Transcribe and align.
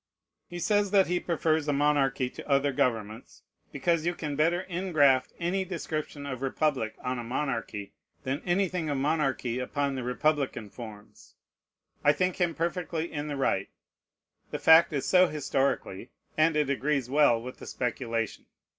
He 0.47 0.57
says 0.57 0.89
that 0.89 1.05
he 1.05 1.19
prefers 1.19 1.67
a 1.67 1.73
monarchy 1.73 2.27
to 2.31 2.49
other 2.49 2.71
governments, 2.71 3.43
because 3.71 4.03
you 4.03 4.15
can 4.15 4.35
better 4.35 4.65
ingraft 4.67 5.27
any 5.39 5.63
description 5.63 6.25
of 6.25 6.41
republic 6.41 6.95
on 7.03 7.19
a 7.19 7.23
monarchy 7.23 7.93
than 8.23 8.41
anything 8.43 8.89
of 8.89 8.97
monarchy 8.97 9.59
upon 9.59 9.93
the 9.93 10.01
republican 10.01 10.71
forms. 10.71 11.35
I 12.03 12.13
think 12.13 12.37
him 12.37 12.55
perfectly 12.55 13.13
in 13.13 13.27
the 13.27 13.37
right. 13.37 13.69
The 14.49 14.57
fact 14.57 14.91
is 14.91 15.05
so 15.05 15.27
historically, 15.27 16.09
and 16.35 16.55
it 16.55 16.67
agrees 16.71 17.07
well 17.07 17.39
with 17.39 17.59
the 17.59 17.67
speculation. 17.67 18.47